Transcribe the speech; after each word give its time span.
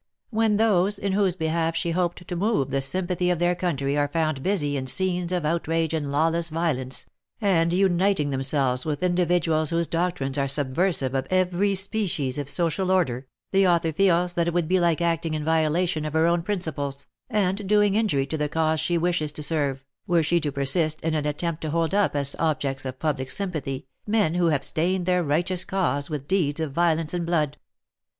When 0.31 0.57
those 0.57 0.97
in 0.97 1.11
whose 1.11 1.35
behalf 1.35 1.75
she 1.75 1.91
hoped 1.91 2.27
to 2.27 2.35
move 2.35 2.71
the 2.71 2.81
sympathy 2.81 3.29
of 3.29 3.37
their 3.37 3.53
country 3.53 3.95
are 3.99 4.07
found 4.07 4.41
busy 4.41 4.75
in 4.75 4.87
scenes 4.87 5.31
of 5.31 5.45
outrage 5.45 5.93
and 5.93 6.11
lawless 6.11 6.49
violence, 6.49 7.05
and 7.39 7.71
uniting 7.71 8.31
themselves 8.31 8.83
with 8.83 9.03
individuals 9.03 9.69
whose 9.69 9.85
doctrines 9.85 10.39
are 10.39 10.47
subversive 10.47 11.13
of 11.13 11.27
every 11.29 11.75
species 11.75 12.39
of 12.39 12.49
social 12.49 12.89
order, 12.89 13.27
the 13.51 13.67
author 13.67 13.93
feels 13.93 14.33
that 14.33 14.47
it 14.47 14.55
would 14.55 14.67
be 14.67 14.77
alike 14.77 15.01
acting 15.01 15.35
in 15.35 15.45
violation 15.45 16.03
of 16.03 16.13
her 16.13 16.25
own 16.25 16.41
principles, 16.41 17.05
and 17.29 17.67
doing 17.69 17.93
injury 17.93 18.25
to 18.25 18.39
the 18.39 18.49
cause 18.49 18.79
she 18.79 18.97
wishes 18.97 19.31
to 19.31 19.43
serve, 19.43 19.85
were 20.07 20.23
she 20.23 20.39
to 20.41 20.51
persist 20.51 20.99
in 21.01 21.13
an 21.13 21.27
attempt 21.27 21.61
to 21.61 21.69
hold 21.69 21.93
up 21.93 22.15
as 22.15 22.35
objects 22.39 22.85
of 22.85 22.97
public 22.97 23.29
sympathy, 23.29 23.85
men 24.07 24.33
who 24.33 24.47
have 24.47 24.63
stained 24.63 25.05
their 25.05 25.21
righteous 25.21 25.63
cause 25.63 26.09
with 26.09 26.27
deeds 26.27 26.59
of 26.59 26.71
violence 26.73 27.13
and 27.13 27.27
blood. 27.27 27.57